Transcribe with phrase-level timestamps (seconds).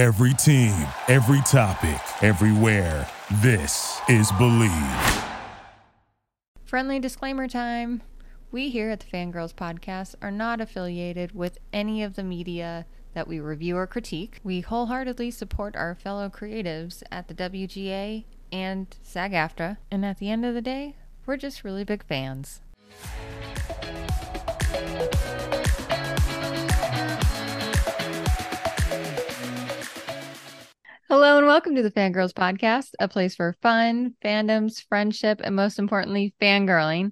[0.00, 3.06] Every team, every topic, everywhere.
[3.42, 5.28] This is Bleav.
[6.64, 8.00] Friendly disclaimer time.
[8.50, 13.28] We here at the Fangirls Podcast are not affiliated with any of the media that
[13.28, 14.40] we review or critique.
[14.42, 20.30] We wholeheartedly support our fellow creatives at the WGA and SAG AFTRA, and at the
[20.30, 20.96] end of the day,
[21.26, 22.62] we're just really big fans.
[31.10, 35.80] Hello and welcome to the Fangirls Podcast, a place for fun, fandoms, friendship, and most
[35.80, 37.10] importantly, fangirling.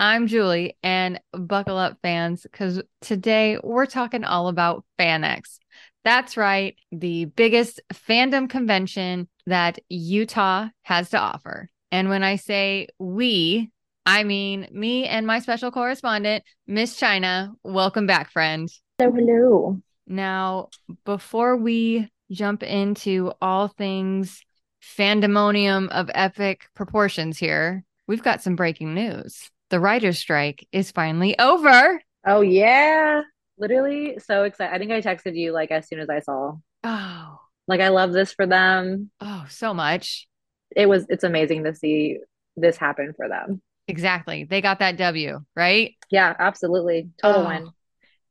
[0.00, 5.58] I'm Julie, and buckle up, fans, because today we're talking all about FanX.
[6.04, 11.68] That's right, the biggest fandom convention that Utah has to offer.
[11.92, 13.70] And when I say we,
[14.06, 17.52] I mean me and my special correspondent, Miss China.
[17.62, 18.70] Welcome back, friend.
[18.98, 19.82] Hello, hello.
[20.06, 20.70] Now,
[21.04, 24.42] before we jump into all things
[24.82, 29.50] fandomonium of epic proportions here, we've got some breaking news.
[29.70, 32.02] The writer's strike is finally over.
[32.26, 33.22] Oh yeah.
[33.58, 34.74] Literally so excited.
[34.74, 36.56] I think I texted you like as soon as I saw.
[36.82, 39.10] Oh, Like I love this for them.
[39.20, 40.28] oh, so much.
[40.76, 42.18] It was it's amazing to see
[42.56, 43.62] this happen for them.
[43.88, 44.44] Exactly.
[44.44, 45.94] They got that W, right?
[46.10, 47.10] Yeah, absolutely.
[47.22, 47.48] Total Oh.
[47.48, 47.70] win.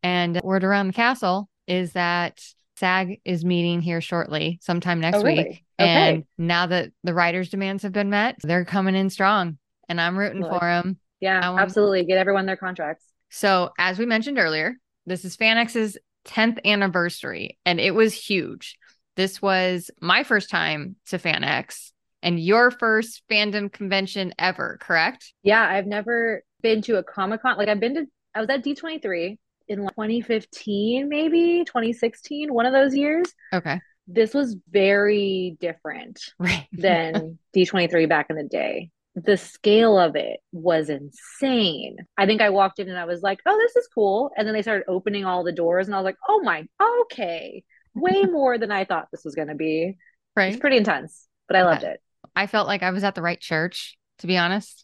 [0.01, 2.43] And word around the castle is that
[2.83, 5.43] SAG is meeting here shortly, sometime next Oh, really?
[5.43, 5.63] week.
[5.79, 6.15] Okay.
[6.15, 9.57] And now that the writers' demands have been met, they're coming in strong.
[9.87, 10.51] And I'm rooting Look.
[10.51, 10.97] for them.
[11.21, 12.03] Yeah, want- absolutely.
[12.03, 13.05] Get everyone their contracts.
[13.29, 14.75] So, as we mentioned earlier,
[15.05, 18.77] this is FanX's 10th anniversary, and it was huge.
[19.15, 25.33] This was my first time to FanX and your first fandom convention ever, correct?
[25.41, 27.57] Yeah, I've never been to a Comic Con.
[27.57, 32.73] Like I've been to I was at D23 in like 2015, maybe 2016, one of
[32.73, 33.33] those years.
[33.53, 33.79] Okay.
[34.07, 36.19] This was very different.
[36.39, 36.67] Right.
[36.73, 38.89] than D23 back in the day.
[39.15, 41.97] The scale of it was insane.
[42.17, 44.31] I think I walked in and I was like, oh, this is cool.
[44.35, 46.65] And then they started opening all the doors, and I was like, oh my,
[47.03, 47.63] okay.
[47.93, 49.97] Way more than I thought this was going to be.
[50.35, 50.51] Right.
[50.51, 52.01] It's pretty intense, but I loved it.
[52.35, 54.83] I felt like I was at the right church, to be honest.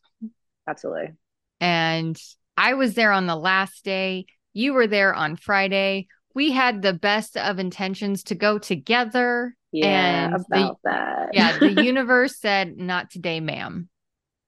[0.67, 1.13] Absolutely.
[1.59, 2.15] And
[2.55, 4.27] I was there on the last day.
[4.53, 6.07] You were there on Friday.
[6.35, 9.55] We had the best of intentions to go together.
[9.71, 11.29] Yeah, And the- about that.
[11.33, 13.89] Yeah, the universe said, not today, ma'am.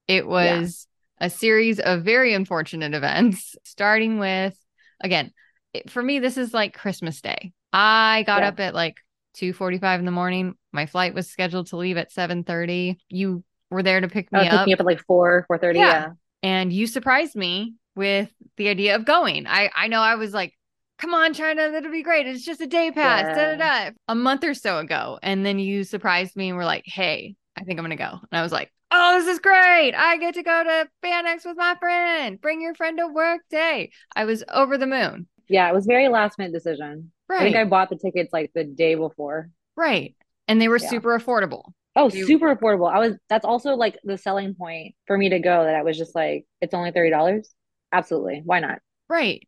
[0.08, 0.86] It was
[1.18, 4.56] a series of very unfortunate events, starting with,
[5.00, 5.32] again,
[5.72, 7.52] it, for me, this is like Christmas Day.
[7.72, 8.48] I got Yeah.
[8.48, 8.96] up at like
[9.38, 10.54] 2.45 in the morning.
[10.72, 12.96] My flight was scheduled to leave at 7.30.
[13.08, 14.66] You were there to pick Oh, me picked up.
[14.66, 15.74] me up at like 4, 4.30.
[15.76, 15.80] Yeah.
[15.80, 16.08] Yeah.
[16.42, 19.46] and you surprised me with the idea of going.
[19.46, 20.52] I I know I was like,
[20.98, 22.26] "Come on, China, that'll be great.
[22.26, 23.90] It's just a day pass." Da, da, da.
[24.08, 27.64] A month or so ago, and then you surprised me and were like, "Hey, I
[27.64, 29.94] think I'm gonna go." And I was like, "Oh, this is great!
[29.94, 32.40] I get to go to FanX with my friend.
[32.40, 35.26] Bring your friend to work day." I was over the moon.
[35.48, 37.12] Yeah, it was very last minute decision.
[37.28, 37.40] Right.
[37.40, 39.50] I think I bought the tickets like the day before.
[39.76, 40.14] right,
[40.48, 40.88] and they were Yeah.
[40.88, 41.72] super affordable.
[41.96, 42.90] Oh, You- super affordable.
[42.90, 45.96] I was that's also like the selling point for me to go that I was
[45.98, 47.54] just like, it's only $30.
[47.92, 48.42] Absolutely.
[48.44, 48.78] Why not?
[49.08, 49.46] Right.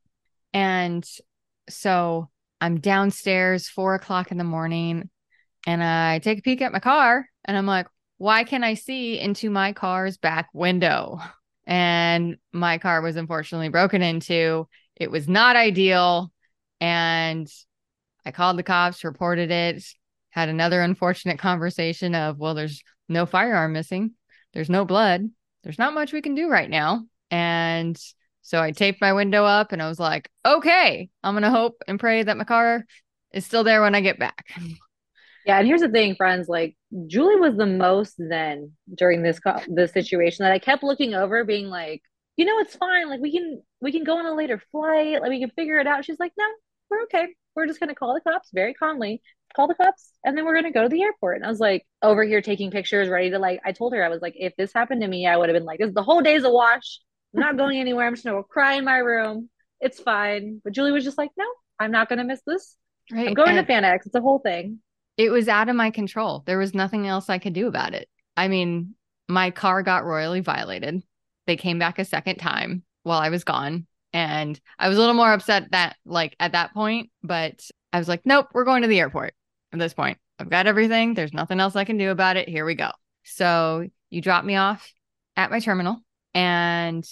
[0.53, 1.09] And
[1.69, 2.29] so
[2.61, 5.11] I'm downstairs, four o'clock in the morning,
[5.67, 7.87] and I take a peek at my car and I'm like,
[8.19, 11.19] why can I see into my car's back window?
[11.67, 14.69] And my car was unfortunately broken into.
[14.97, 16.31] It was not ideal.
[16.81, 17.49] And
[18.25, 19.83] I called the cops, reported it,
[20.31, 24.13] had another unfortunate conversation of, well, there's no firearm missing,
[24.53, 25.29] there's no blood,
[25.63, 27.05] there's not much we can do right now.
[27.31, 27.99] And
[28.45, 31.83] so I taped my window up and I was like, okay, I'm going to hope
[31.89, 32.85] and pray that my car
[33.33, 34.55] is still there when I get back.
[35.47, 36.75] Yeah, and here's the thing, friends, like
[37.07, 41.45] Julie was the most then during this co this situation that I kept looking over
[41.45, 42.03] being like,
[42.39, 43.11] you know, it's fine.
[43.11, 45.21] Like we can we can go on a later flight.
[45.21, 46.05] Like we can figure it out.
[46.07, 46.47] She's like, no,
[46.89, 47.27] we're okay.
[47.55, 49.21] We're just gonna call the cops very calmly,
[49.55, 51.37] call the cops, and then we're gonna go to the airport.
[51.37, 53.61] And I was like, over here taking pictures, ready to like.
[53.67, 55.67] I told her I was like, if this happened to me, I would have been
[55.67, 57.01] like, this the whole day's a wash.
[57.35, 58.07] I'm not going anywhere.
[58.07, 59.49] I'm just gonna go cry in my room.
[59.81, 60.61] It's fine.
[60.65, 61.45] But Julie was just like, no,
[61.79, 62.77] I'm not gonna miss this.
[63.13, 63.29] Right.
[63.29, 64.07] I'm going And to FanX.
[64.07, 64.79] It's a whole thing.
[65.17, 66.43] it was out of my control.
[66.47, 68.09] There was nothing else I could do about it.
[68.37, 68.95] I mean,
[69.29, 71.03] my car got royally violated.
[71.47, 73.87] They came back a second time while I was gone.
[74.13, 78.09] And I was a little more upset that, like, at that point, but I was
[78.09, 79.35] like, nope, we're going to the airport
[79.73, 80.19] at this point.
[80.39, 81.15] I've got everything.
[81.15, 82.49] There's nothing else I can do about it.
[82.49, 82.91] Here we go.
[83.25, 84.93] So you drop me off
[85.37, 85.99] at my terminal
[86.33, 87.05] and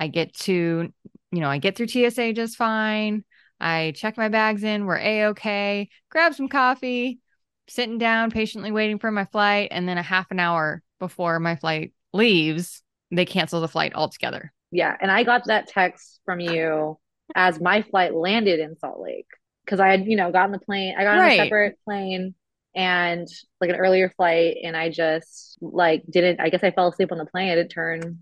[0.00, 0.92] I get to,
[1.30, 3.24] you know, I get through TSA just fine.
[3.60, 4.86] I check my bags in.
[4.86, 5.90] We're a okay.
[6.10, 7.20] Grab some coffee.
[7.68, 9.68] sitting down, patiently waiting for my flight.
[9.70, 12.82] And then a half an hour before my flight leaves,
[13.12, 14.52] they cancel the flight altogether.
[14.72, 14.96] Yeah.
[15.00, 16.98] And I got that text from you
[17.36, 19.28] as my flight landed in Salt Lake
[19.64, 20.94] because I had, you know, gotten the plane.
[20.98, 21.40] I got on Right.
[21.40, 22.34] a separate plane
[22.74, 23.28] and
[23.60, 24.56] like an earlier flight.
[24.64, 27.50] And I just like didn't, I guess I fell asleep on the plane.
[27.50, 28.20] I didn't turn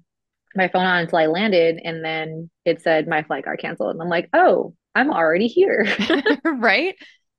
[0.55, 1.81] my phone on until I landed.
[1.83, 3.93] And then it said my flight got canceled.
[3.93, 5.87] And I'm like, oh, I'm already here.
[6.45, 6.95] right?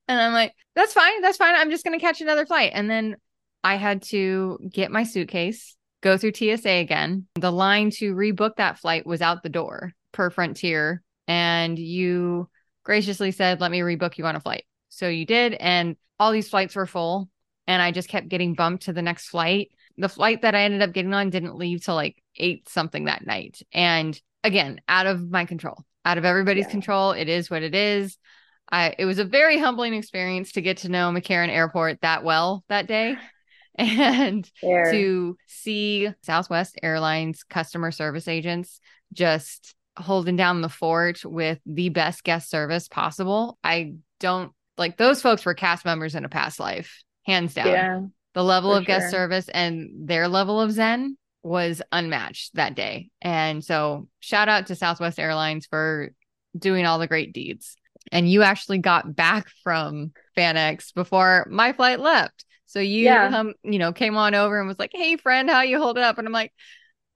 [0.07, 1.21] And I'm like, that's fine.
[1.21, 1.55] That's fine.
[1.55, 2.71] I'm just going to catch another flight.
[2.73, 3.17] And then
[3.63, 7.27] I had to get my suitcase, go through TSA again.
[7.35, 11.03] The line to rebook that flight was out the door per Frontier.
[11.27, 12.49] And you
[12.83, 14.65] graciously said, let me rebook you on a flight.
[14.89, 15.53] So you did.
[15.53, 17.29] And all these flights were full.
[17.67, 19.69] And I just kept getting bumped to the next flight.
[19.97, 23.25] The flight that I ended up getting on didn't leave till like eight something that
[23.25, 23.61] night.
[23.73, 26.71] And again, out of my control, out of everybody's Yeah.
[26.71, 27.11] control.
[27.11, 28.17] It is what it is.
[28.71, 32.63] I, it was a very humbling experience to get to know McCarran Airport that well
[32.69, 33.17] that day
[33.75, 34.49] and
[34.91, 38.79] to see Southwest Airlines customer service agents
[39.11, 43.57] just holding down the fort with the best guest service possible.
[43.63, 47.67] I don't like those folks were cast members in a past life, hands down.
[47.67, 48.01] yeah.
[48.35, 53.09] The level of guest service and their level of Zen was unmatched that day.
[53.21, 56.11] And so, shout out to Southwest Airlines for
[56.57, 57.75] doing all the great deeds.
[58.11, 62.45] And you actually got back from FanX before my flight left.
[62.65, 63.27] So you Yeah.
[63.37, 66.03] um, you know, came on over and was like, "Hey friend, how you hold it
[66.03, 66.53] up?" And I'm like,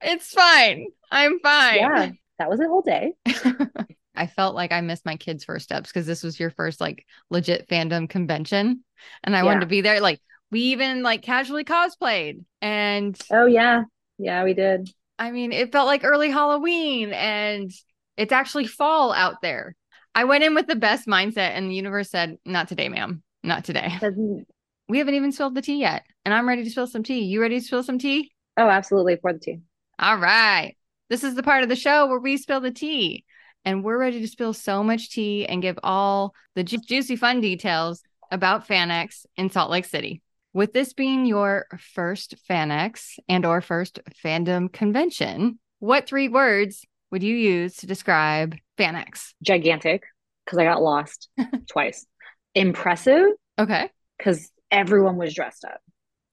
[0.02, 0.88] "It's fine.
[1.12, 2.12] I'm fine." Yeah.
[2.40, 3.14] That was a whole day.
[4.16, 7.06] I felt like I missed my kids' first steps because this was your first like
[7.30, 8.84] legit fandom convention.
[9.24, 10.00] And I wanted to be there.
[10.02, 10.20] Like
[10.52, 12.44] we even like casually cosplayed.
[12.62, 13.84] And Oh, yeah.
[14.24, 14.90] Yeah, we did.
[15.20, 17.72] I mean, it felt like early Halloween and
[18.18, 19.76] it's actually fall out there.
[20.16, 23.24] I went in with the best mindset and the universe said, Not today, ma'am.
[23.44, 23.92] Not today.
[24.90, 26.04] We haven't even spilled the tea yet.
[26.26, 27.22] And I'm ready to spill some tea.
[27.22, 28.32] You ready to spill some tea?
[28.58, 29.16] Oh, absolutely.
[29.16, 29.60] For the tea.
[29.98, 30.76] All right.
[31.10, 33.24] This is the part of the show where we spill the tea.
[33.64, 37.40] And we're ready to spill so much tea and give all the ju- juicy, fun
[37.40, 40.22] details about FanX in Salt Lake City.
[40.54, 47.24] With this being your first FanX and or first fandom convention, what three words would
[47.24, 49.34] you use to describe FanX?
[49.42, 50.04] Gigantic
[50.46, 51.30] because I got lost
[51.72, 52.06] twice.
[52.54, 53.26] Impressive
[53.58, 53.90] Okay.
[54.18, 55.80] because everyone was dressed up.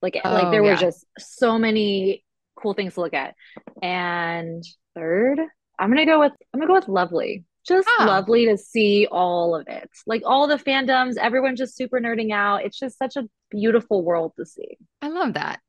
[0.03, 0.71] Like, eh, Oh, like there yeah.
[0.73, 2.23] were just so many
[2.57, 3.35] cool things to look at.
[3.83, 4.63] And
[4.95, 5.39] third,
[5.79, 7.45] I'm gonna go with I'm gonna go with lovely.
[7.67, 8.05] Just Ah.
[8.07, 9.89] lovely to see all of it.
[10.07, 12.65] Like all the fandoms, everyone's just super nerding out.
[12.65, 14.79] It's just such a beautiful world to see.
[15.03, 15.61] I love that.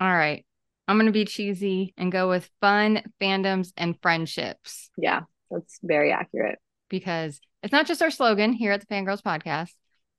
[0.00, 0.44] All right.
[0.88, 4.90] I'm going to be cheesy and go with fun fandoms and friendships.
[4.96, 5.20] Yeah,
[5.50, 6.58] that's very accurate.
[6.88, 9.70] because it's not just our slogan here at the Fangirls podcast,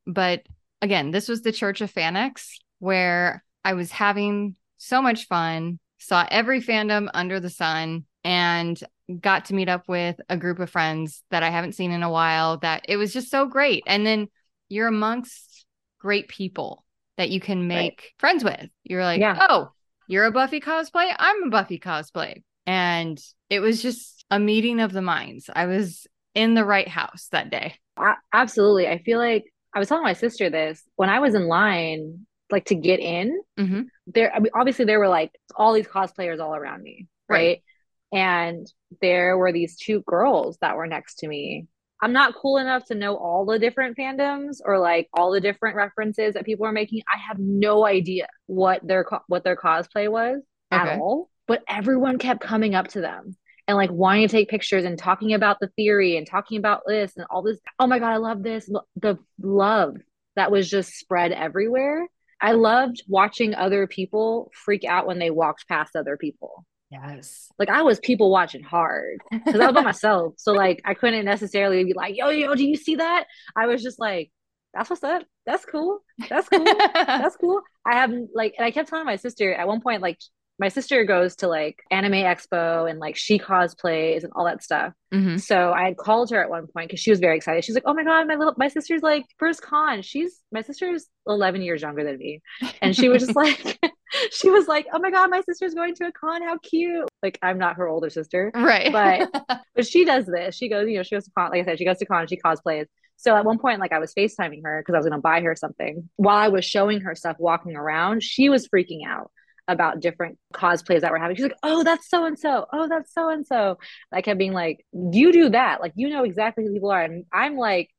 [0.07, 0.43] but
[0.81, 2.47] again, this was the Church of FanX
[2.79, 8.79] where I was having so much fun, saw every fandom under the sun, and
[9.19, 12.09] got to meet up with a group of friends that I haven't seen in a
[12.11, 12.57] while.
[12.57, 13.83] That it was just so great.
[13.87, 14.27] And then
[14.69, 15.65] you're amongst
[15.99, 16.85] great people
[17.17, 18.69] that you can make friends with.
[18.83, 19.37] You're like, Yeah.
[19.49, 19.71] oh,
[20.07, 21.13] you're a Buffy cosplay.
[21.17, 22.43] I'm a Buffy cosplay.
[22.65, 25.49] And it was just a meeting of the minds.
[25.53, 27.75] I was in the right house that day.
[27.97, 28.87] A- absolutely.
[28.87, 32.65] I feel like I was telling my sister this when I was in line, like
[32.65, 33.41] to get in.
[33.57, 37.37] hmm There, I mean, obviously, there were like all these cosplayers all around me, Right.
[37.37, 37.63] right?
[38.11, 38.67] And
[39.01, 41.67] there were these two girls that were next to me.
[42.01, 45.75] I'm not cool enough to know all the different fandoms or like all the different
[45.75, 47.01] references that people are making.
[47.13, 50.41] I have no idea what their co- what their cosplay was
[50.71, 51.29] at all.
[51.47, 53.35] But everyone kept coming up to them
[53.67, 57.13] and like wanting to take pictures and talking about the theory and talking about this
[57.17, 57.59] and all this.
[57.77, 58.69] Oh my God, I love this.
[58.95, 59.95] The love
[60.35, 62.07] that was just spread everywhere.
[62.41, 66.65] I loved watching other people freak out when they walked past other people.
[66.91, 67.49] Yes.
[67.57, 70.33] Like I was people watching hard because I was by myself.
[70.37, 73.25] So like I couldn't necessarily be like, yo, yo, do you see that?
[73.55, 74.31] I was just like,
[74.73, 75.23] that's what's up.
[75.45, 75.99] That's cool.
[76.29, 76.79] That's cool.
[76.93, 77.61] That's cool.
[77.85, 80.17] I have like, and I kept telling my sister at one point, like,
[80.59, 84.93] my sister goes to like Anime Expo and like she cosplays and all that stuff.
[85.11, 87.65] hmm So I had called her at one point because she was very excited.
[87.65, 90.03] She's like, "Oh my god, my little my sister's like first con.
[90.03, 92.41] She's my sister's eleven years younger than me,
[92.81, 93.79] and she was just like,
[94.31, 96.41] she was like, "Oh my god, my sister's going to a con.
[96.41, 98.91] How cute!" Like I'm not her older sister, Right.
[98.91, 100.55] But- but she does this.
[100.55, 101.51] She goes, you know, she goes to con.
[101.51, 102.27] Like I said, she goes to con.
[102.27, 102.85] She cosplays.
[103.17, 105.41] So at one point, like I was FaceTiming her because I was going to buy
[105.41, 106.09] her something.
[106.15, 109.29] While I was showing her stuff walking around, she was freaking out
[109.67, 111.35] about different cosplays that were happening.
[111.37, 112.65] She's like, "Oh, that's so and so.
[112.73, 113.77] Oh, that's so and so."
[114.11, 115.81] I kept being like, "You do that.
[115.81, 117.89] Like you know exactly who people are." And I'm like,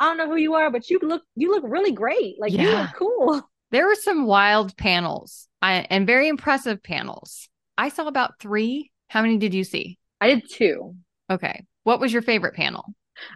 [0.00, 2.40] "I don't know who you are, but you look you look really great.
[2.40, 7.48] Like you look cool." There were some wild panels I, and very impressive panels.
[7.78, 8.90] I saw about three.
[9.08, 9.98] How many did you see?
[10.20, 10.96] I did two.
[11.30, 11.64] Okay.
[11.84, 12.84] What was your favorite panel?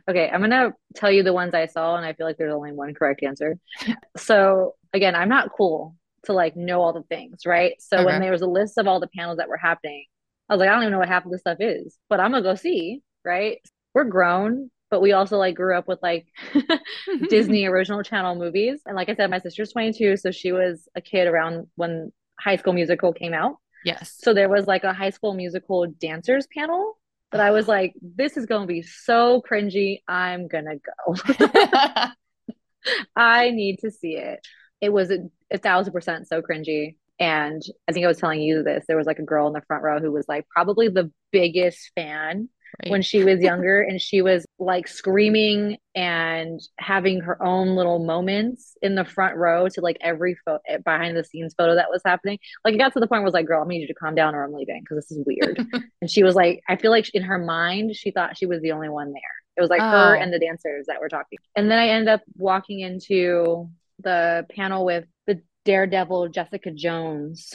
[0.08, 2.72] Okay, I'm gonna tell you the ones I saw, and I feel like there's only
[2.72, 3.58] one correct answer.
[4.16, 7.74] So again, I'm not cool to like know all the things, right?
[7.80, 8.04] So Okay.
[8.04, 10.04] when there was a list of all the panels that were happening,
[10.48, 12.32] I was like, I don't even know what half of this stuff is, but I'm
[12.32, 13.58] gonna go see, right?
[13.94, 16.26] We're grown, but we also like grew up with like
[17.28, 18.80] Disney original channel movies.
[18.86, 22.56] And like I said, my sister's 22, so she was a kid around when High
[22.56, 23.56] School Musical came out.
[23.84, 24.16] Yes.
[24.18, 26.98] So there was like a High School Musical dancers panel
[27.32, 30.00] that I was like, this is gonna be so cringy.
[30.08, 31.14] I'm gonna go.
[33.16, 34.46] I need to see it.
[34.80, 35.18] It was a,
[35.50, 36.96] a thousand percent so cringy.
[37.18, 38.84] And I think I was telling you this.
[38.86, 41.90] There was like a girl in the front row who was like probably the biggest
[41.94, 42.48] fan
[42.82, 42.90] Right.
[42.90, 48.76] when she was younger and she was like screaming and having her own little moments
[48.82, 52.02] in the front row to like every photo eh, behind the scenes photo that was
[52.04, 53.86] happening like it got to the point where I was like girl i need you
[53.86, 55.58] to calm down or i'm leaving because this is weird
[56.02, 58.72] and she was like i feel like in her mind she thought she was the
[58.72, 59.22] only one there
[59.56, 60.20] it was like her Oh.
[60.20, 64.84] and the dancers that were talking and then i ended up walking into the panel
[64.84, 67.54] with the daredevil jessica jones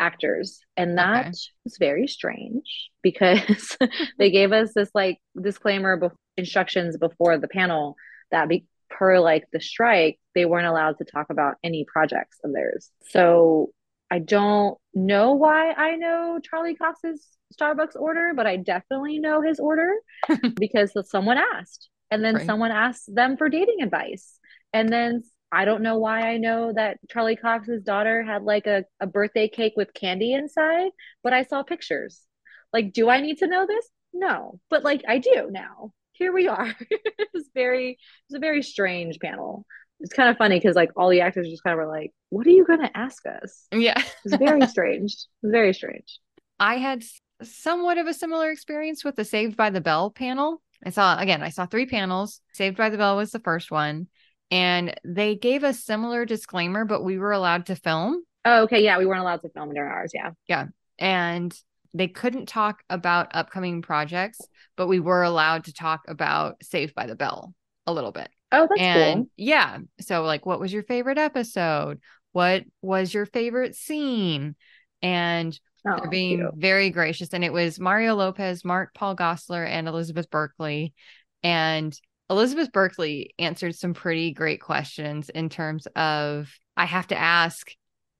[0.00, 1.32] actors and that Okay.
[1.64, 3.76] was very strange because
[4.18, 7.96] they gave us this like disclaimer bef- instructions before the panel
[8.30, 12.52] that be- per like the strike they weren't allowed to talk about any projects of
[12.52, 13.70] theirs so
[14.10, 17.26] i don't know why i know charlie cox's
[17.60, 19.90] starbucks order but i definitely know his order
[20.54, 22.46] because someone asked and then Right.
[22.46, 24.38] someone asked them for dating advice
[24.72, 28.84] and then I don't know why I know that Charlie Cox's daughter had like a,
[29.00, 30.90] a birthday cake with candy inside,
[31.22, 32.20] but I saw pictures.
[32.72, 33.88] Like, do I need to know this?
[34.12, 35.92] No, but like I do now.
[36.12, 36.74] Here we are.
[36.90, 39.64] it's very, it's a very strange panel.
[40.00, 42.46] It's kind of funny because like all the actors just kind of were like, "What
[42.46, 44.00] are you gonna ask us?" yeah.
[44.24, 45.12] It's very strange.
[45.12, 46.20] It's very strange.
[46.60, 47.02] I had
[47.42, 50.62] somewhat of a similar experience with the Saved by the Bell panel.
[50.84, 52.40] I saw, again, I saw three panels.
[52.52, 54.08] Saved by the Bell was the first one.
[54.50, 58.96] And they gave a similar disclaimer, but we were allowed to film Oh, okay, yeah,
[58.98, 60.12] we weren't allowed to film during ours.
[60.14, 60.66] Yeah, Yeah.
[60.98, 61.54] and
[61.92, 64.38] they couldn't talk about upcoming projects,
[64.76, 67.54] but we were allowed to talk about Saved by the Bell
[67.86, 68.28] a little bit.
[68.52, 69.30] Oh, that's and cool.
[69.36, 72.00] yeah, so like, what was your favorite episode?
[72.32, 74.54] What was your favorite scene?
[75.02, 76.54] And Oh, they're being cute.
[76.56, 77.32] very gracious.
[77.32, 80.92] And it was Mario Lopez, Mark Paul Gosselaar, and Elizabeth Berkley.
[81.42, 81.98] And
[82.30, 87.70] Elizabeth Berkley answered some pretty great questions in terms of I have to ask,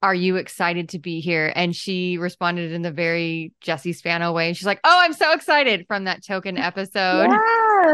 [0.03, 1.53] are you excited to be here?
[1.55, 4.53] And she responded in the very Jesse Spano way.
[4.53, 7.29] She's like, Oh, I'm so excited from that token episode.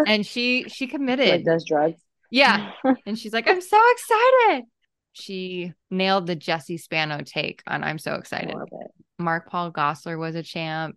[0.07, 1.45] And she she like committed.
[1.45, 2.01] does drugs.
[2.31, 2.73] Yeah.
[3.07, 4.65] And she's like, I'm so excited.
[5.15, 8.55] She nailed the Jesse Spano take on I'm so excited.
[9.19, 10.97] Mark Paul Gosselaar was a champ.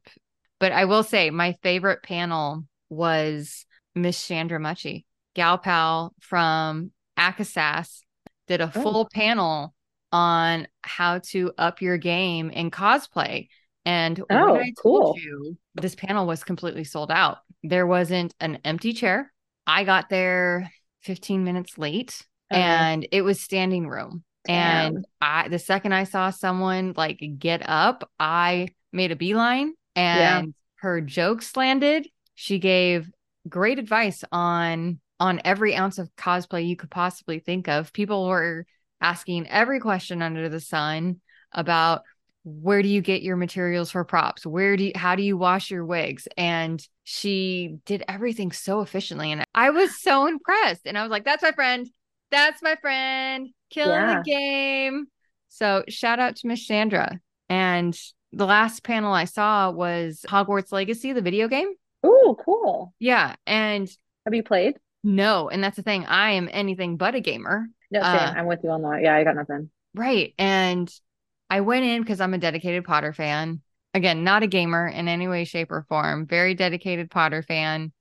[0.59, 5.05] But I will say my favorite panel was Miss Chandra Mucci.
[5.37, 8.01] Gal Pal from Akasas
[8.47, 8.81] did a Oh.
[8.81, 9.75] full panel
[10.11, 13.47] on how to up your game in cosplay.
[13.85, 15.15] And Oh, cool.
[15.17, 19.31] you this panel was completely sold out, there wasn't an empty chair.
[19.67, 20.71] I got there
[21.03, 22.59] 15 minutes late Uh-huh.
[22.59, 24.23] and it was standing room.
[24.45, 24.95] Damn.
[24.95, 30.39] And I, the second I saw someone like get up, I made a beeline Yeah.
[30.39, 32.07] and her jokes landed.
[32.33, 33.11] She gave
[33.47, 37.91] great advice on on every ounce of cosplay you could possibly think of.
[37.93, 38.65] People were
[39.01, 41.21] asking every question under the sun
[41.51, 42.03] about
[42.43, 44.45] where do you get your materials for props?
[44.45, 46.27] Where do you, how do you wash your wigs?
[46.37, 49.31] And she did everything so efficiently.
[49.31, 50.85] And I was so impressed.
[50.85, 51.87] And I was like, that's my friend.
[52.31, 53.49] That's my friend.
[53.69, 54.21] Killing Yeah.
[54.23, 55.07] the game.
[55.49, 57.19] So shout out to Miss Chandra.
[57.49, 57.97] And
[58.31, 61.73] the last panel I saw was Hogwarts Legacy, the video game.
[62.03, 62.93] Oh, cool.
[62.99, 63.35] Yeah.
[63.45, 63.89] And
[64.25, 64.75] Have you played?
[65.07, 66.05] No, and that's the thing.
[66.05, 67.67] I am anything but a gamer.
[67.89, 68.09] No, same.
[68.11, 68.99] Uh, I'm with you on that.
[69.01, 69.69] Yeah, I got nothing.
[69.95, 70.33] Right.
[70.37, 70.91] And
[71.49, 73.61] I went in because I'm a dedicated Potter fan.
[73.93, 76.27] Again, not a gamer in any way, shape, or form.
[76.27, 77.93] Very dedicated Potter fan.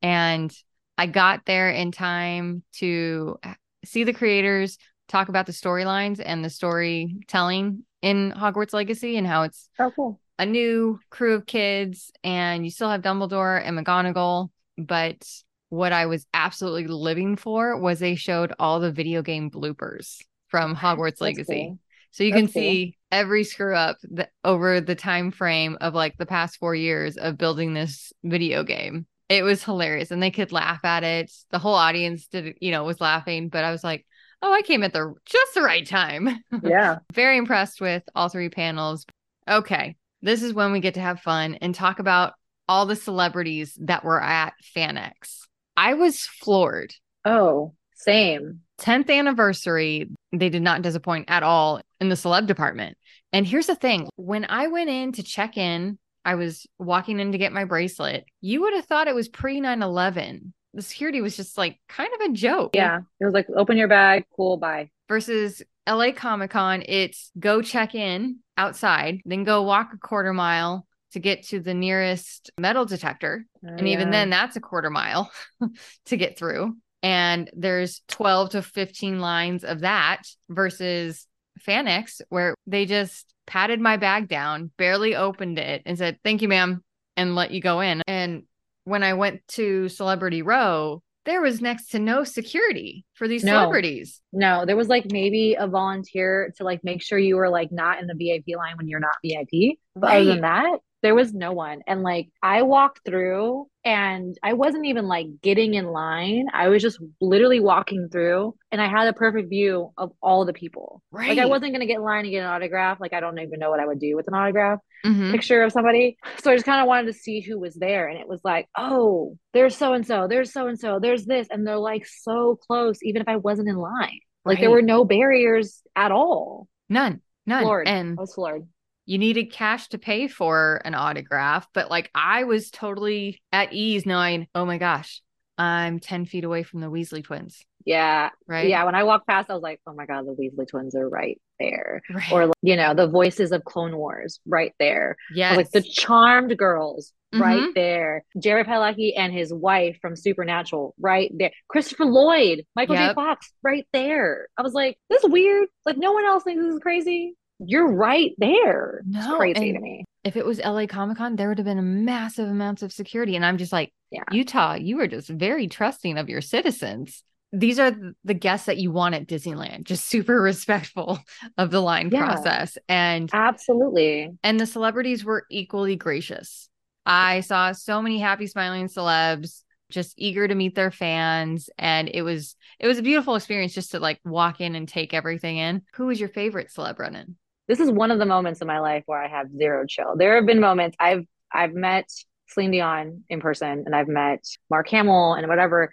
[0.00, 0.56] And
[0.96, 3.38] I got there in time to
[3.84, 4.78] see the creators
[5.08, 10.20] talk about the storylines and the storytelling in Hogwarts Legacy and how it's Oh, cool.
[10.38, 14.50] a new crew of kids and you still have Dumbledore and McGonagall.
[14.78, 15.26] But
[15.72, 20.76] what I was absolutely living for was they showed all the video game bloopers from
[20.76, 21.64] Hogwarts That's Legacy.
[21.68, 21.78] cool.
[22.10, 22.60] So you can That's cool.
[22.62, 23.96] see every screw up
[24.44, 29.06] over the time frame of like the past four years of building this video game.
[29.30, 31.32] It was hilarious and they could laugh at it.
[31.52, 34.04] The whole audience did, you know, was laughing, but I was like,
[34.42, 36.38] oh, I came at the just the right time.
[36.62, 36.98] Yeah.
[37.14, 39.06] Very impressed with all three panels.
[39.48, 39.96] Okay.
[40.20, 42.34] This is when we get to have fun and talk about
[42.68, 45.46] all the celebrities that were at FanX.
[45.76, 46.94] I was floored.
[47.24, 48.60] Oh, same.
[48.80, 52.96] 10th anniversary, they did not disappoint at all in the celeb department.
[53.32, 57.32] And here's the thing when I went in to check in, I was walking in
[57.32, 58.24] to get my bracelet.
[58.40, 60.52] You would have thought it was pre 9 11.
[60.74, 62.74] The security was just like kind of a joke.
[62.74, 63.00] Yeah.
[63.20, 64.90] It was like, open your bag, cool, bye.
[65.08, 70.86] Versus LA Comic Con, it's go check in outside, then go walk a quarter mile
[71.12, 73.44] to get to the nearest metal detector.
[73.64, 74.12] Oh, and even yeah.
[74.12, 75.30] then, that's a quarter mile
[76.06, 76.76] to get through.
[77.02, 81.26] And there's 12 to 15 lines of that versus
[81.66, 86.48] FanX, where they just patted my bag down, barely opened it, and said, Thank you,
[86.48, 86.82] ma'am,
[87.16, 88.02] and let you go in.
[88.06, 88.44] And
[88.84, 93.52] when I went to Celebrity Row, there was next to no security for these No.
[93.52, 94.20] celebrities.
[94.32, 98.00] No, there was like maybe a volunteer to like make sure you were like not
[98.00, 99.78] in the VIP line when you're not VIP.
[99.94, 101.80] But other than that, there was no one.
[101.86, 106.46] And like I walked through and I wasn't even like getting in line.
[106.52, 110.52] I was just literally walking through and I had a perfect view of all the
[110.52, 111.02] people.
[111.10, 111.30] Right.
[111.30, 113.00] Like I wasn't gonna get in line and get an autograph.
[113.00, 115.32] Like I don't even know what I would do with an autograph Mhm.
[115.32, 116.16] picture of somebody.
[116.38, 118.06] So I just kind of wanted to see who was there.
[118.06, 121.48] And it was like, oh, there's so and so, there's so and so, there's this.
[121.50, 124.20] And they're like so close, even if I wasn't in line.
[124.44, 126.68] Like there were no barriers at all.
[126.88, 127.20] None.
[127.46, 127.62] None.
[127.64, 127.88] Floored.
[127.88, 128.66] And I was floored.
[129.06, 134.06] You needed cash to pay for an autograph, but like I was totally at ease
[134.06, 135.22] knowing, oh my gosh,
[135.58, 137.64] I'm 10 feet away from the Weasley twins.
[137.84, 138.30] Yeah.
[138.46, 138.68] Right.
[138.68, 138.84] Yeah.
[138.84, 141.40] When I walked past, I was like, oh my God, the Weasley twins are right
[141.58, 142.00] there.
[142.12, 142.32] Right.
[142.32, 145.16] Or, you know, the voices of Clone Wars right there.
[145.34, 145.54] Yeah.
[145.56, 147.74] like, the charmed girls right Mhm.
[147.74, 148.24] there.
[148.38, 151.50] Jared Padalecki and his wife from Supernatural right there.
[151.68, 153.14] Christopher Lloyd, Michael J.
[153.14, 154.48] Fox right there.
[154.56, 155.68] I was like, this is weird.
[155.84, 157.34] Like, no one else thinks this is crazy.
[157.66, 159.02] You're right there.
[159.08, 160.04] it's No, crazy to me.
[160.24, 163.36] if it was LA Comic Con, there would have been massive amounts of security.
[163.36, 164.24] And I'm just like, Yeah.
[164.30, 167.22] Utah, you are just very trusting of your citizens.
[167.54, 167.94] These are
[168.24, 171.18] the guests that you want at Disneyland, just super respectful
[171.58, 172.24] of the line Yeah.
[172.24, 172.78] process.
[172.88, 174.30] And Absolutely.
[174.42, 176.68] and the celebrities were equally gracious.
[177.04, 182.22] I saw so many happy smiling celebs just eager to meet their fans and it
[182.22, 185.82] was it was a beautiful experience just to like walk in and take everything in.
[185.94, 187.36] Who was your favorite celeb Brennan?
[187.72, 190.14] This is one of the moments in my life where I have zero chill.
[190.14, 192.06] There have been moments I've I've met
[192.48, 195.90] Celine Dion in person and I've met Mark Hamill and whatever.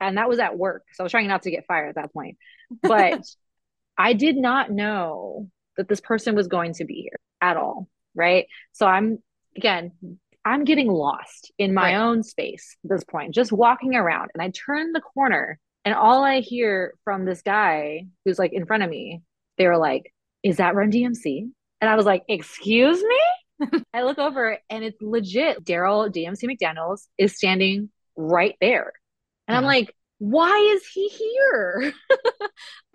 [0.00, 0.84] And that was at work.
[0.94, 2.38] So I was trying not to get fired at that point.
[2.82, 3.20] But
[3.98, 7.90] I did not know that this person was going to be here at all.
[8.14, 8.46] Right.
[8.72, 9.18] So I'm
[9.54, 9.92] again,
[10.46, 11.96] I'm getting lost in my Right.
[11.96, 14.30] own space at this point, just walking around.
[14.32, 18.64] And I turn the corner and all I hear from this guy who's like in
[18.64, 19.20] front of me,
[19.58, 20.10] they were like,
[20.42, 21.48] Is that Run DMC?
[21.80, 23.70] And I was like, Excuse me?
[23.94, 25.64] I look over and it's legit.
[25.64, 28.92] Darryl DMC McDaniels is standing right there.
[29.48, 31.92] And I'm like, why is he here?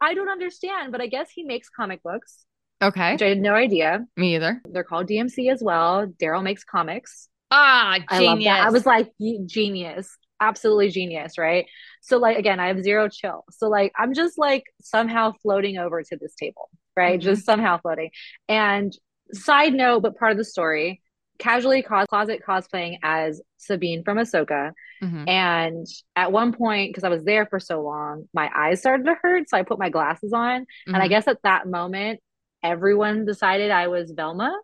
[0.00, 2.44] I don't understand, but I guess he makes comic books,
[2.82, 3.12] Okay.
[3.12, 4.04] which I had no idea.
[4.16, 4.60] Me either.
[4.70, 6.06] They're called DMC as well.
[6.06, 7.28] Darryl makes comics.
[7.50, 8.52] Ah, genius.
[8.52, 8.66] I.
[8.66, 9.10] I was like,
[9.46, 11.66] genius, absolutely genius, right?
[12.02, 13.44] So, like, again, I have zero chill.
[13.50, 17.18] So, like, I'm just like somehow floating over to this table, right?
[17.18, 17.22] Mhm.
[17.22, 18.10] Just somehow floating.
[18.48, 18.92] And
[19.32, 21.02] side note, but part of the story,
[21.38, 24.72] casually cos- closet cosplaying as Sabine from Ahsoka.
[25.02, 25.28] Mhm.
[25.28, 29.16] And at one point, because I was there for so long, my eyes started to
[29.20, 29.48] hurt.
[29.50, 30.66] So I put my glasses on.
[30.86, 31.10] And I Mhm.
[31.10, 32.20] guess at that moment,
[32.62, 34.56] everyone decided I was Velma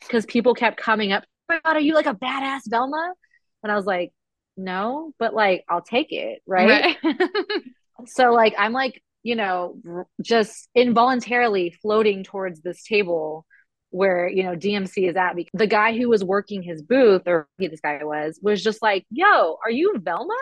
[0.00, 3.14] because people kept coming up, oh my God, are you like a badass Velma?
[3.62, 4.12] And I was like,
[4.64, 6.42] no, but like, I'll take it.
[6.46, 6.96] Right.
[8.06, 9.76] So, like, I'm like, you know,
[10.22, 13.46] just involuntarily floating towards this table
[13.90, 15.36] where, you know, DMC is at.
[15.52, 19.04] The guy who was working his booth, or who this guy was, was just like,
[19.10, 20.38] yo, are you Velma?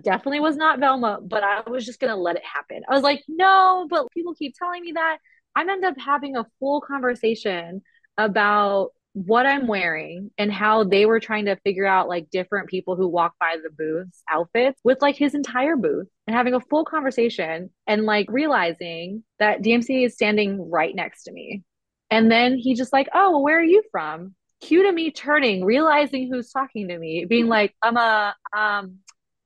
[0.00, 2.82] Definitely was not Velma, but I was just going to let it happen.
[2.88, 5.18] I was like, no, but people keep telling me that.
[5.54, 7.82] I'm end up having a full conversation
[8.16, 12.96] about what I'm wearing and how they were trying to figure out like different people
[12.96, 16.84] who walk by the booths outfits with like his entire booth and having a full
[16.84, 21.62] conversation and like realizing that DMC is standing right next to me.
[22.10, 24.34] And then he just like, oh, well, where are you from?
[24.62, 28.98] Cue to me turning, realizing who's talking to me, being like, I'm a um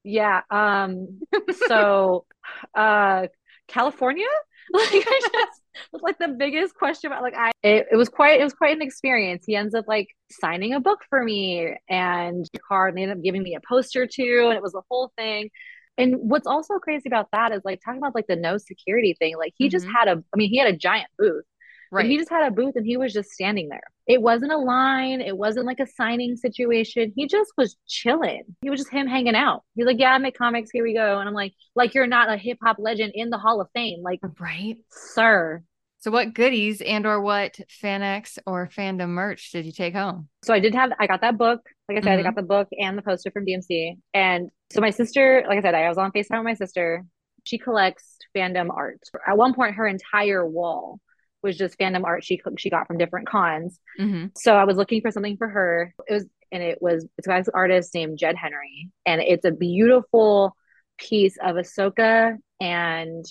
[0.04, 1.20] yeah, um
[1.68, 2.26] so
[2.74, 3.26] uh
[3.68, 4.26] California?
[4.72, 8.40] Like I just was like the biggest question about like I it, it was quite
[8.40, 9.44] it was quite an experience.
[9.46, 13.18] He ends up like signing a book for me and a card and they ended
[13.18, 15.50] up giving me a poster too, and it was a whole thing.
[15.98, 19.36] And what's also crazy about that is like talking about like the no security thing.
[19.38, 19.92] Like he just Mhm.
[19.98, 21.44] had a, I mean, he had a giant booth.
[21.90, 22.06] But Right.
[22.06, 23.82] he just had a booth and he was just standing there.
[24.06, 25.20] It wasn't a line.
[25.20, 27.12] It wasn't like a signing situation.
[27.16, 28.42] He just was chilling.
[28.62, 29.62] He was just him hanging out.
[29.74, 30.70] He's like, yeah, I make comics.
[30.72, 31.18] Here we go.
[31.18, 34.02] And I'm like, like you're not a hip hop legend in the Hall of Fame.
[34.02, 34.76] Like, right.
[34.90, 35.62] sir.
[35.98, 40.28] So what goodies and or what FanX or fandom merch did you take home?
[40.44, 41.60] So I did have, I got that book.
[41.88, 42.24] Like I said, I Mhm.
[42.24, 43.96] got the book and the poster from DMC.
[44.14, 47.04] And so my sister, like I said, I was on FaceTime with my sister.
[47.44, 49.00] She collects fandom art.
[49.26, 51.00] At one point, her entire wall
[51.42, 53.78] was just fandom art she she got from different cons.
[54.00, 54.26] Mm-hmm.
[54.36, 55.94] So I was looking for something for her.
[56.08, 59.50] It was and it was it's by this artist named Jed Henry, and it's a
[59.50, 60.56] beautiful
[60.98, 63.24] piece of Ahsoka and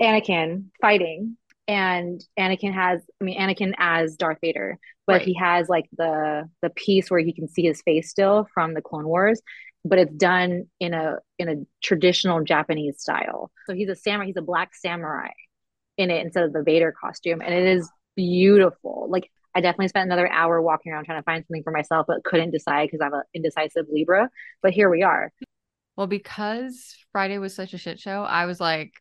[0.00, 1.36] Anakin fighting.
[1.66, 5.22] And Anakin has, I mean, Anakin as Darth Vader, but Right.
[5.22, 8.82] he has like the the piece where he can see his face still from the
[8.82, 9.40] Clone Wars,
[9.84, 13.50] but it's done in a in a traditional Japanese style.
[13.66, 15.30] So he's a samurai, he's a black samurai
[15.96, 19.06] in it instead of the Vader costume, and it is beautiful.
[19.08, 22.24] Like I definitely spent another hour walking around trying to find something for myself, but
[22.24, 24.28] couldn't decide because I'm an indecisive Libra.
[24.62, 25.32] But here we are.
[25.96, 28.92] Well, because Friday was such a shit show, I was like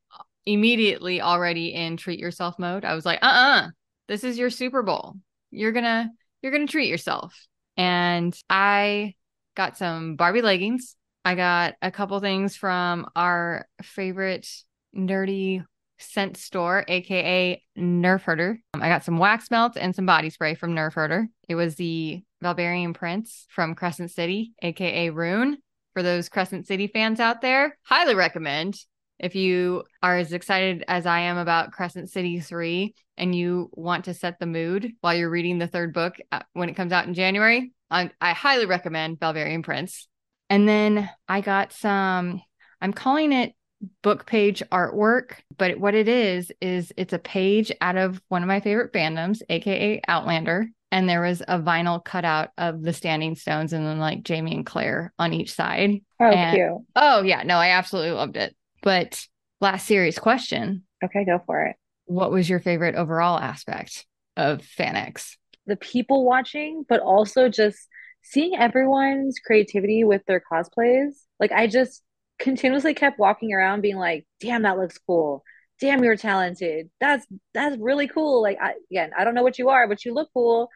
[0.46, 2.86] immediately already in treat yourself mode.
[2.86, 3.70] I was like, uh-uh,
[4.08, 5.16] this is your Super Bowl.
[5.50, 7.48] You're gonna you're gonna treat yourself.
[7.78, 9.16] And I
[9.56, 10.96] got some Barbie leggings.
[11.26, 14.48] I got a couple things from our favorite
[14.96, 15.64] nerdy
[16.04, 18.60] scent store, aka Nerf Herder.
[18.74, 21.28] Um, I got some wax melts and some body spray from Nerf Herder.
[21.48, 25.56] It was the Valbarian Prince from Crescent City, aka Ruhn.
[25.94, 28.76] For those Crescent City fans out there, highly recommend.
[29.20, 34.06] If you are as excited as I am about Crescent City 3 and you want
[34.06, 37.06] to set the mood while you're reading the third book uh, when it comes out
[37.06, 40.08] in January, I, I highly recommend Valbarian Prince.
[40.50, 42.42] And then I got some,
[42.82, 43.54] I'm calling it
[44.02, 48.48] book page artwork, but what it is, is it's a page out of one of
[48.48, 50.68] my favorite fandoms, aka Outlander.
[50.92, 54.66] And there was a vinyl cutout of the Standing Stones and then like Jamie and
[54.66, 56.02] Claire on each side.
[56.20, 56.88] Oh, And- cute.
[56.96, 57.42] Oh, yeah.
[57.44, 58.56] No, I absolutely loved it.
[58.84, 59.26] But
[59.60, 61.76] last series question Okay, go for it.
[62.06, 64.06] What was your favorite overall aspect
[64.38, 65.36] of FanX?
[65.66, 67.80] The people watching, but also just
[68.22, 71.14] seeing everyone's creativity with their cosplays.
[71.40, 72.04] Like I just
[72.40, 75.44] continuously kept walking around being like, damn, that looks cool.
[75.80, 76.90] Damn, you're talented.
[77.00, 78.42] That's that's really cool.
[78.42, 80.70] Like I again, I don't know what you are, but you look cool.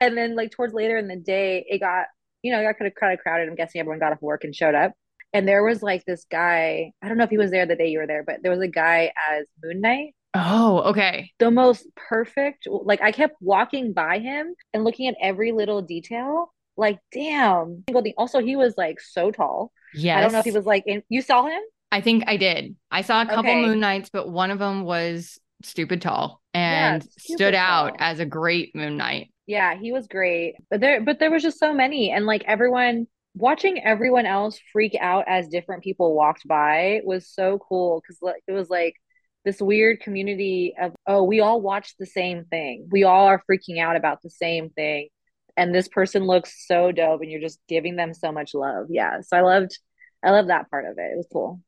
[0.00, 2.06] And then like towards later in the day, it got,
[2.42, 3.48] you know, it got kind of kind of crowded.
[3.48, 4.92] I'm guessing everyone got off work and showed up.
[5.32, 7.88] And there was like this guy, I don't know if he was there the day
[7.88, 11.30] you were there, but there was a guy as Moon Knight Oh, okay.
[11.38, 12.66] the most perfect.
[12.68, 16.52] Like I kept walking by him and looking at every little detail.
[16.76, 17.84] Like, damn.
[18.16, 19.72] Also, he was like so tall.
[19.94, 21.02] Yeah, I don't know if he was like in.
[21.08, 21.60] You saw him?
[21.92, 22.74] I think I did.
[22.90, 23.62] I saw a couple Okay.
[23.62, 27.96] Moon Knights, but one of them was stupid tall and stupid stood out tall.
[28.00, 29.30] as a great Moon Knight.
[29.46, 30.56] Yeah, he was great.
[30.70, 33.06] But there, but there was just so many, and like everyone
[33.36, 38.42] watching everyone else freak out as different people walked by was so cool because like
[38.46, 38.94] it was like
[39.44, 42.88] this weird community of oh, we all watched the same thing.
[42.90, 45.08] We all are freaking out about the same thing.
[45.56, 48.86] And this person looks so dope and you're just giving them so much love.
[48.88, 49.20] Yeah.
[49.20, 49.78] So I loved
[50.24, 51.12] I loved that part of it.
[51.12, 51.60] It was cool.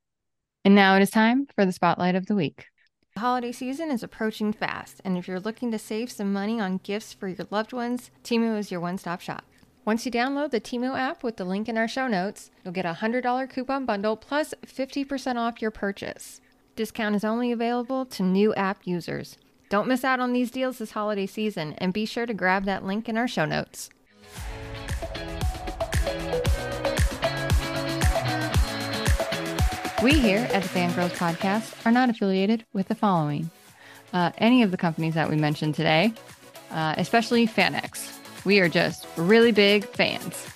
[0.64, 2.66] And now it is time for the spotlight of the week.
[3.14, 6.78] The holiday season is approaching fast, and if you're looking to save some money on
[6.78, 9.44] gifts for your loved ones, Temu is your one stop shop.
[9.86, 12.84] Once you download the Temu app with the link in our show notes, you'll get
[12.84, 16.40] a $100 coupon bundle plus 50% off your purchase.
[16.74, 19.38] Discount is only available to new app users.
[19.68, 22.84] Don't miss out on these deals this holiday season, and be sure to grab that
[22.84, 23.90] link in our show notes.
[30.02, 33.50] We here at the Fangirls Podcast are not affiliated with the following
[34.12, 36.12] uh, any of the companies that we mentioned today,
[36.70, 38.12] uh, especially FanX.
[38.44, 40.55] We are just really big fans.